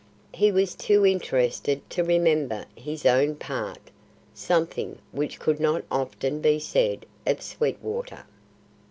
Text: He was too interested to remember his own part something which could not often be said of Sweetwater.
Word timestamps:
He 0.33 0.51
was 0.51 0.73
too 0.73 1.05
interested 1.05 1.87
to 1.91 2.03
remember 2.03 2.65
his 2.75 3.05
own 3.05 3.35
part 3.35 3.91
something 4.33 4.97
which 5.11 5.37
could 5.39 5.59
not 5.59 5.83
often 5.91 6.39
be 6.41 6.57
said 6.57 7.05
of 7.27 7.43
Sweetwater. 7.43 8.23